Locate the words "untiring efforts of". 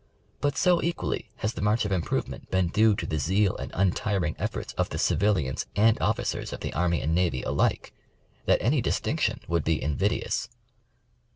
3.75-4.89